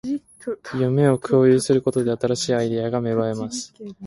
[0.79, 3.71] 夢を共有することで、新しいアイデアが芽生えます